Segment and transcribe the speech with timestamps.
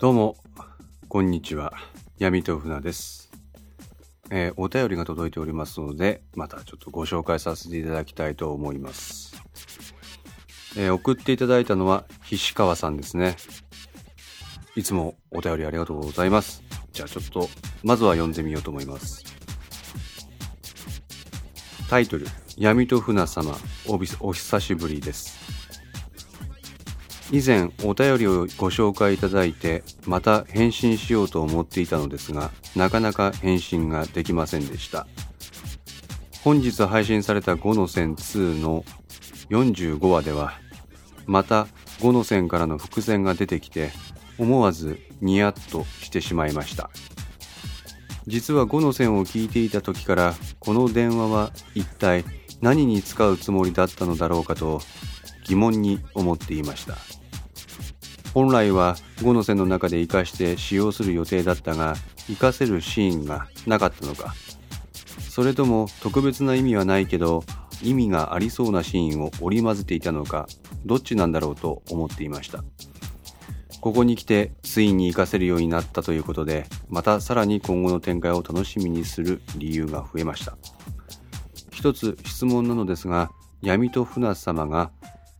[0.00, 0.38] どうも、
[1.10, 1.74] こんにちは。
[2.18, 3.30] 闇と船です、
[4.30, 9.36] えーお便りが届いておりますので、またちょっとご紹介させていただきたいと思います。
[10.78, 13.36] えー送っていただいたのは、菱川さんですね。
[14.74, 16.62] いつもお便りありがとうございます。
[16.94, 17.50] じゃあちょっと、
[17.82, 19.22] まずは読んでみようと思います。
[21.90, 22.24] タイトル、
[22.56, 23.54] 闇と船様、
[23.86, 25.59] おびお久しぶりです。
[27.32, 35.06] 以前お便りをご紹介いただいてまた返信しようと思っていたのですがなかなか返信ができませんでした。
[36.42, 38.84] 本日配信された5の線2の
[39.50, 40.54] 45話では
[41.26, 41.68] また
[42.00, 43.90] 5の線からの伏線が出てきて
[44.38, 46.90] 思わずニヤッとしてしまいました。
[48.26, 52.24] 実は5の線を聞いていた時からこの電話は一体
[52.60, 54.80] 何に使うつもりだったのだろうかと
[55.44, 56.96] 疑問に思っていました。
[58.32, 61.96] 本来は5の線の中で活かして使用する予定だったが
[62.28, 64.34] 活かせるシーンがなかったのか。
[65.28, 67.44] それとも特別な意味はないけど
[67.82, 70.46] 意味がありそうなシーンを織り交ぜていたのか
[70.84, 72.62] どっちなんだろうと思っていました。
[73.80, 80.58] ここに来てついに活かせるようになったということでまたさらに今後の展開を楽しみにする理由が増えました。
[81.72, 83.30] 一つ質問なのですが
[83.62, 84.90] 闇と船様が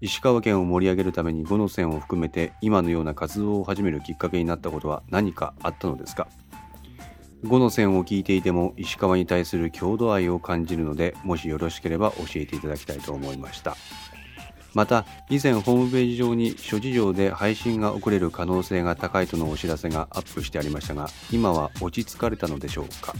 [0.00, 6.28] 石川県を盛り上げるために五の線を含めて今のような活動を始めるきっかけになったことは何かあったのですか？
[7.44, 13.76] 五の線を聞いていても石川に対する郷土愛を感じるのでもしよろしければ教えていただきたいと思いました。
[14.74, 23.14] また以前ホームページ上に諸事情で配信が遅れる可能性が高いとのお知らせがアップしてありましたが今は落ち着かれたのでしょうか？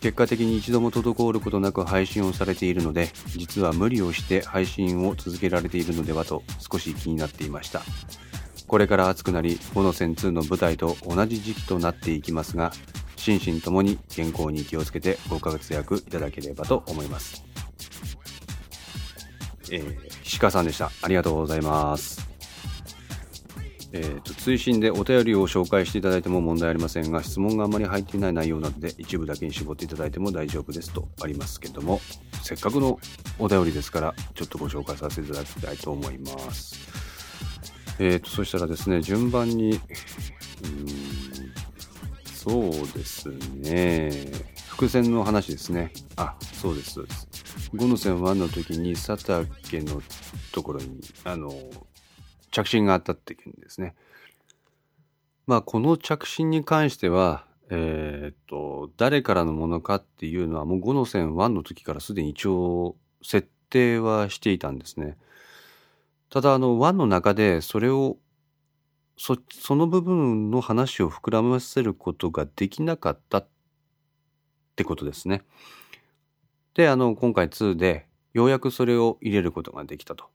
[0.00, 7.82] 結果的に一度も滞ることなく配信をされているので実は無理をして配信を続けられているのではと少し気になっていました。
[8.66, 12.70] これから暑くなり5の線2の舞台と同じ時期となっていきますが
[13.16, 17.44] 心身ともに健康に気をつけてご活躍いただければと思います。
[19.70, 20.90] えー、石川さんでした。
[21.02, 22.37] ありがとうございます。
[23.92, 32.00] えー、と追伸でお便りを紹介していただいても問題ありませんが質問があまり入っていない内容なので一部だけに絞っていただいても大丈夫ですとありますけども
[32.42, 32.98] せっかくの
[33.38, 36.76] お便りですからちょっとご紹介させていただきたいと思います。
[38.00, 39.80] えー、とそしたらですね順番にうん
[42.24, 44.10] そうですね。
[44.68, 45.92] 伏線の話ですね。
[46.16, 47.28] あそうですそうです。
[47.74, 50.00] 5の線1の時に佐竹の
[50.52, 51.52] ところにあの
[52.50, 53.94] 着信があったっていうんですね。
[55.46, 65.16] まあこの着信に関しては、えーっと、誰からのものかっていうのはもう5の線1の時からすでに一応設定はしていたんですね。
[66.30, 68.18] ただあの1の中でそれを
[69.16, 73.48] そその部分の話を膨らませることができなかったっ
[74.76, 75.42] てことですね。
[76.74, 80.26] で、あの今回2でようやくそれを入れることができたと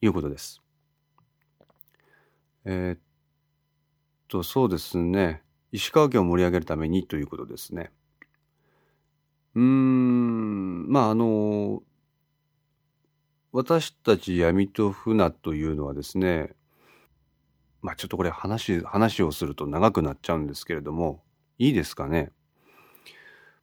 [0.00, 0.61] いうことです。
[2.64, 2.98] えーっ
[4.28, 5.42] と、そうですね。
[5.72, 7.90] 石川県を盛り上げるためにということですね。
[9.54, 11.82] うーん、まあ、あの、
[13.52, 16.54] 私たち闇と船というのはですね、
[17.82, 21.22] まあ、ちょっとこれ話、話をすると長くなっちゃうんですけれども、
[21.58, 22.32] いいですかね。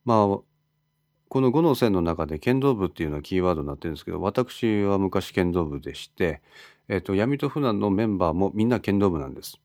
[0.06, 0.40] まあ、
[1.30, 6.42] この5の線の中で剣道部っていうのはキーワードになってるんですけど、私は昔剣道部でして、
[6.88, 9.60] えっと、闇と船のメンバーもみんな剣道部なんです。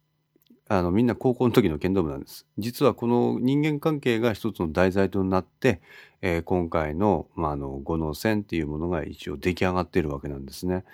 [0.69, 2.47] あの、みんな高校の時の剣道部なんです。
[2.59, 5.81] 実はこの人間関係が一つの題材となって、
[6.21, 10.85] えー今回の、まあ、あの、五の線っていうものが一応出来上がっているわけなんですね。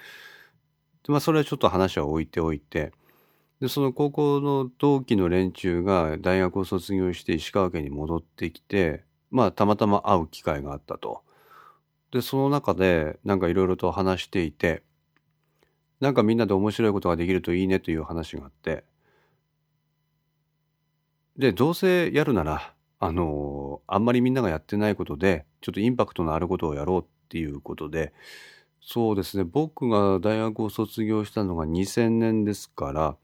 [1.04, 2.92] でまあ、それはちょっと話は置いておいて、
[3.60, 11.22] で、その高校の同期の連中が大学を卒業して石川県に戻ってきて、まあ、たまたま会う機会があったと。
[12.10, 14.82] で、その中で、なんかいろいろと話していて、
[16.00, 18.84] なんかみんなで面白いことができるといいねという話があって、
[21.36, 28.12] で、どうせやるなら、あのあんまりみんながやってないことで、ちょっとインパクトのあることをやろうっていうことで、
[28.82, 33.16] そうですね、僕が大学を卒業したのが2000年ですから、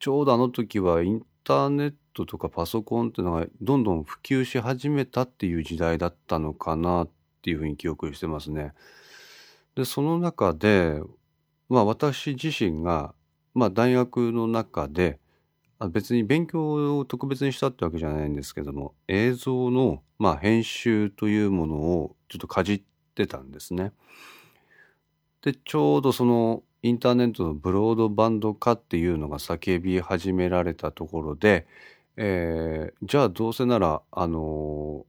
[0.00, 7.08] ちょうどあの時はインターネットトとかパソコンっていうのがどんどん普及し始めたっていう時代だったのかなっ
[7.42, 8.72] ていうふうに記憶してますね。
[9.74, 11.00] で、その中で、
[11.68, 13.14] まあ私自身が、
[13.54, 15.18] まあ大学の中で、
[15.90, 22.82] 別に勉強を特別にしたってわけじゃないんですけども、映像の、まあ、編集というものをちょっとかじっ
[23.14, 23.92] てたんですね。
[25.42, 31.66] で、ちょうどそのインターネットのブロードバンド化っていうのが叫び始められたところで、
[32.16, 35.06] えー、じゃあどうせなら、あの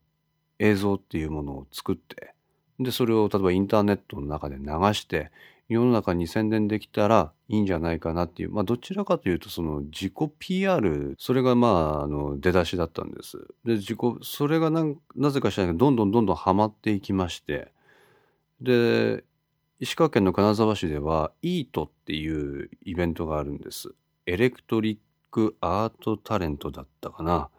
[0.60, 2.34] ー、映像っていうものを作って、
[2.80, 5.32] で、それを例えばインターネットの中で流して、
[5.70, 13.38] 世の中に宣伝できたらいいんじゃないかなっていう、まあどちらかというとその自己 PR、それがまああの出だしだったんです。
[13.66, 17.72] で、自己、それがなぜか知らないけど、どんどんどんどんハマっていきまして、
[18.62, 19.24] で、
[19.80, 23.94] 石川県の金沢市では、イートっていうイベントがあるんです。
[24.26, 24.98] エレクトリッ
[25.34, 27.50] クアートタレントだったかな。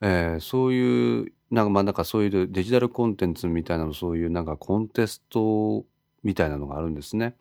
[0.00, 5.84] えー、そういう、なんかまあなんかそういうデジタルコンテンツみたいなの、そういうなんかコンテスト
[6.22, 7.34] みたいなのがあるんですね。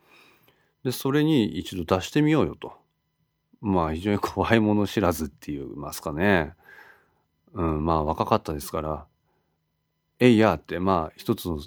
[0.84, 2.74] で、それに一度出してみようよと。
[3.62, 6.56] まあ非常に怖いもの知らずって言いますかね。
[7.54, 9.06] うん、まあ若かったですから、
[10.20, 11.60] えいやって、まあ一つの、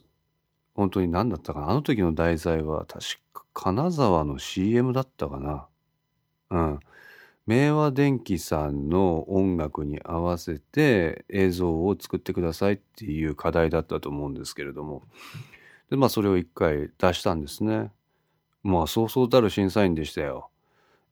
[0.74, 1.70] 本当に何だったかな。
[1.70, 5.68] あの時の題材は確か金沢の CM だったかな。
[6.50, 6.80] うん。
[7.46, 15.02] 明和電機さんの音楽に合わせて映像を作ってくださいっていう課題だったと思うんですけれども。
[15.90, 17.90] で、まあそれを一回出したんですね。
[18.62, 20.50] まあそうそうたる審査員でしたよ。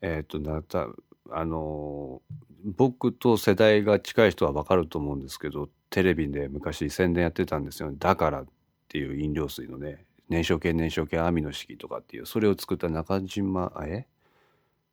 [0.00, 0.86] えっ、と、なた、
[1.30, 2.22] あの
[2.64, 7.96] 僕と世代が近い人はわかると思うんですけど、テレビで昔宣伝やってたんですよ、ね。
[7.98, 8.46] だからっ
[8.88, 14.06] ていう飲料水のね、燃焼系燃焼系網の式とかっていう、それを作った中島、あえ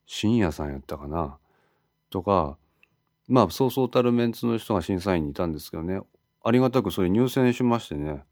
[0.06, 1.38] 深夜さんやったかな？
[2.10, 2.58] とか、
[3.28, 6.02] まあそうそうたるメンツの人が審査員にいたんですけどね、
[6.44, 8.24] ありがたくそれ入選しましてね、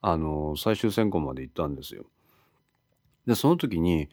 [0.00, 2.04] あの、最終選考まで行ったんですよ。
[3.26, 4.08] で、その時に、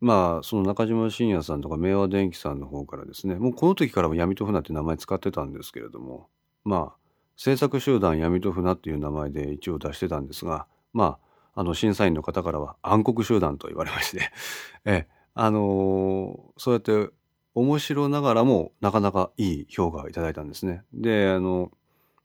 [0.00, 6.28] まあ、その中島信也さんとか明和電機さんの方からですね、もうこの時からも闇と船って名前使ってたんですけれども、
[6.64, 6.96] まあ、
[7.36, 11.18] 制作集団闇と船っていう名前で一応出してたんですが、ま
[11.54, 14.30] あ、あの、審査員の方からは暗黒集団と言われまして、
[14.84, 17.10] え、あのー、そうやって
[17.54, 20.82] 面白ながらもなかなかいい評価をいただいたんですね。
[20.94, 21.70] で、あの、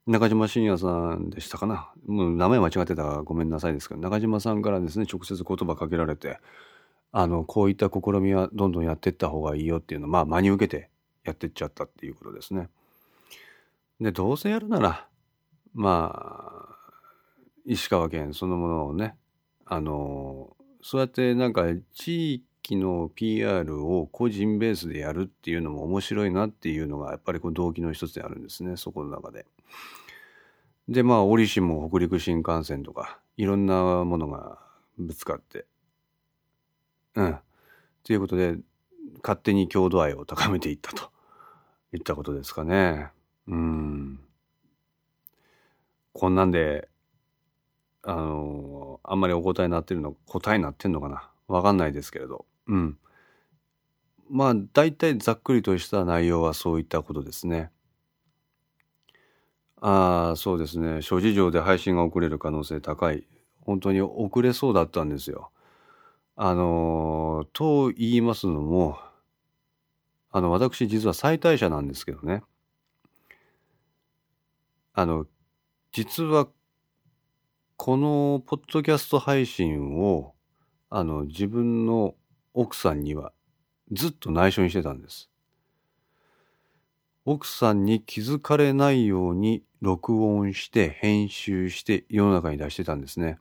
[0.07, 1.91] 中島信也さんでしたかな。
[2.07, 6.39] もう名前間違ってたらごめんなさいですけど、中島さんからですね、直接言葉かけられて、
[7.11, 10.89] あの、こういった試みはどんどんやっていった方がいいよっていうのを、まあ、真に受けて
[11.25, 12.69] やっていっちゃったっていうことですね。
[13.99, 15.07] で、どうせやるなら、
[15.73, 16.75] まあ、
[17.65, 19.15] 石川県そのものをね、
[19.65, 29.45] あの、そうやってなんか地域の PR を個人ベースでやるっていうのも面白いなっていうのがやっぱりこう動機の一つであるんですね、そこの中で。
[30.87, 34.59] で、まあ、折しも北陸新幹線とか、いろんなものが
[34.97, 35.65] ぶつかって、
[37.15, 37.37] うん。
[38.03, 38.57] ということで、
[39.23, 41.11] 勝手に郷土愛を高めていったと
[41.93, 43.09] いったことですかね。
[43.47, 44.19] うん。
[46.13, 46.87] こんなんで、
[48.03, 52.45] あのあんまりお答えになってるの、答えになってんのかなわかんないですけれど。
[52.71, 52.97] うん。
[54.31, 57.69] まあ、大体ざっくりとした内容はそういったことですね。
[59.81, 61.01] ああ、そうですね。
[61.01, 63.27] 諸事情で配信が遅れる可能性高い。
[63.61, 65.51] 本当に遅れそうだったんですよ。
[66.37, 68.99] あの、と言いますのも、
[70.31, 72.41] あの、私実は再退者なんですけどね。
[74.93, 75.25] あの、
[75.91, 76.49] 実は、
[77.75, 80.33] このポッドキャスト配信を、
[80.89, 82.15] あの、自分の
[82.53, 83.31] 奥さんには
[83.91, 85.29] ずっと内緒にしてたんです。
[87.25, 93.39] 奥さんに気づかれないように録音して編集して世の中に出してたんですね。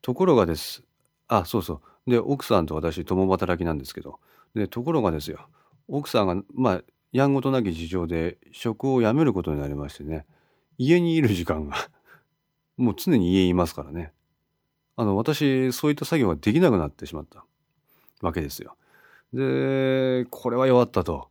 [0.00, 0.82] ところがです。
[1.28, 2.10] あ、そうそう。
[2.10, 4.20] で、奥さんと私共働きなんですけど。
[4.54, 5.48] で、ところがですよ。
[5.88, 6.82] 奥さんが、まあ、
[7.12, 10.24] やんごとなき事情で職を辞めることになりましてね。
[10.78, 11.76] 家にいる時間が
[12.78, 14.12] もう常に家にいますからね。
[14.96, 17.44] あの、私、そういった作業ができなくなってしまった
[18.20, 18.76] わけですよ。
[19.32, 21.28] で、これは弱ったと。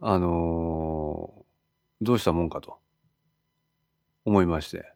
[0.00, 2.78] あのー、どうしたもんかと
[4.24, 4.92] 思いまして。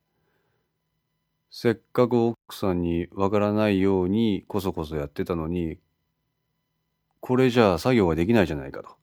[1.50, 5.78] せっかく奥さんにわからないようにこそこそやってたのに、
[7.20, 8.96] これじゃあ作業ができないじゃないかと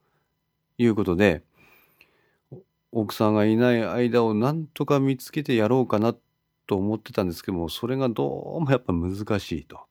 [0.77, 1.43] いうことで、
[2.91, 6.15] 奥さんがいない間をなんとか見つけてやろうかな
[6.65, 9.88] と思ってたんですけども、それがどうもやっぱ難しいと。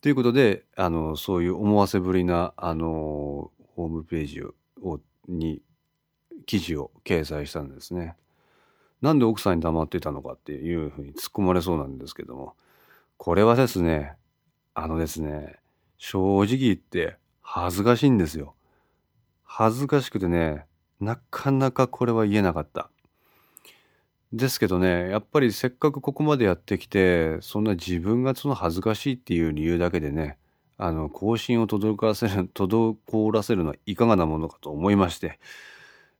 [0.00, 5.60] ということで、あの、そういう思わせぶりな、あの、ホームページをに
[6.46, 8.16] 記事を掲載したんですね。
[9.02, 12.54] なんで奥さんに黙ってたのかっていうふうに突っ込まれそうなんですけども、
[13.16, 14.14] これはですね、
[14.74, 15.56] あのですね、
[15.98, 18.54] 正直言って恥ずかしいんですよ。
[19.44, 20.66] 恥ずかしくてね、
[21.00, 22.90] なかなかこれは言えなかった。
[24.32, 30.36] ですけどね、やっぱりせっかくここまでやってきて、そんな自分がその恥ずかしいっていう理由だけでね、
[30.76, 35.38] あの、更新を滞らせる、滞らせるのはいかがなものかと思いまして、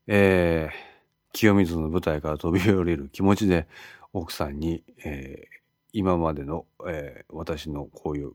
[0.06, 3.68] えー、清水の舞台から飛び降りる気持ちで、
[4.14, 5.58] 奥さんに、えー、
[5.92, 8.32] 今までの、えー、私のこういう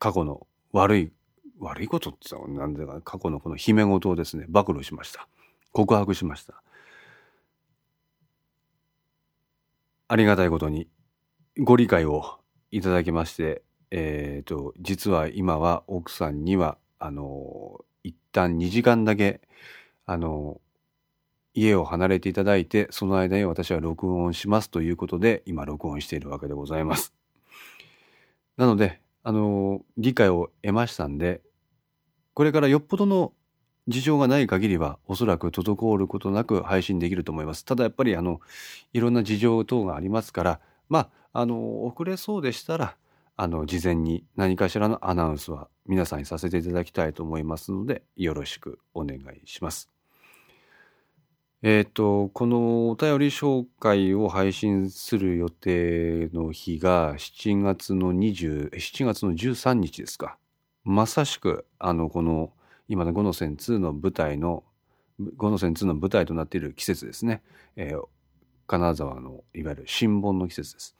[0.00, 1.12] 過去の悪い、
[1.60, 5.28] 悪いことって言ったら何でか、過去のこの秘め事をですね、暴露しました。
[5.70, 6.62] 告白しました。
[10.12, 10.88] ありがたいことに
[11.58, 12.38] ご理解を
[12.70, 19.40] いただきまして、えっ、ー、と、実は今は奥さんには、あの、一旦2時間だけ、
[20.04, 20.60] あの、
[21.54, 27.14] 家を離れていただいて、その間に私は録音しますということで、今録音しているわけでございます。
[28.58, 31.40] なので、あの、理解を得ましたんで、
[32.34, 33.32] これからよっぽどの
[33.88, 37.64] 事情がない限りはおそらく滞ることなく配信できると思います。
[37.64, 38.40] ただやっぱりあの
[38.92, 42.96] いろんな事情等がありますからまああの遅れそうでしたら
[43.36, 49.90] あの事前に何かしらのアナウンスは皆さんにさせていただきたいと思いますのでよろしくお願いします。
[51.64, 60.38] えっ、ー、とこのお便り紹介を配信する予定の日が7月の20 7月の13日ですか。
[60.84, 62.52] まさしくあのこの
[62.88, 64.64] 今の5の線2の舞台の
[65.20, 67.42] 5の線2の舞台となっている季節ですね、
[67.76, 68.02] えー、
[68.66, 70.96] 金沢のいわゆる新盆の季節です。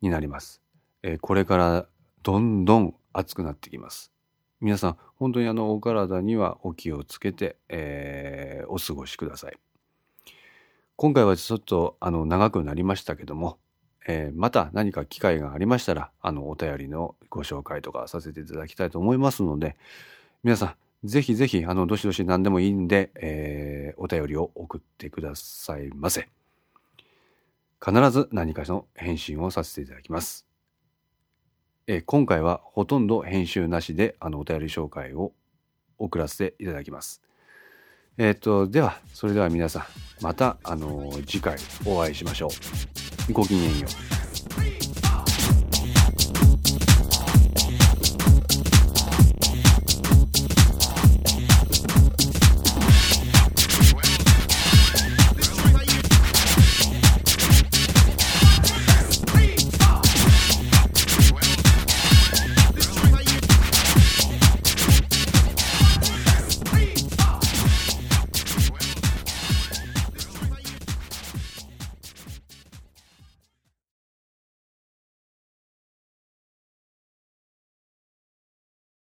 [0.00, 0.60] になります、
[1.02, 1.86] えー、これから
[2.22, 4.12] どんどん暑くなってきます。
[4.60, 9.56] 皆さん本当にあのお体にはお気をつけて、えー、お過ごしください。
[10.96, 13.58] 今回はちょっとあの長くなりましたけども、
[14.06, 19.76] えー、また何か機会がありましたらあのお便りのご紹介とかさせていただきたいと思いますので
[20.44, 20.74] 皆さん
[21.04, 26.28] ぜひぜひ、あの、どしどし何でもいいんで、えー、お便りを送ってくださいませ。
[27.84, 30.46] 必ず何かの返信をさせていただきます。
[31.86, 35.32] えー、今回はほとんど編集なしで、あの、お便り紹介を
[35.98, 37.20] 送らせていただきます。
[38.16, 39.84] えっ、と、では、それでは皆さん、
[40.22, 42.48] また、あの次回お会いしましょ
[43.28, 43.32] う。
[43.32, 43.86] ごきげんよ
[44.70, 44.73] う。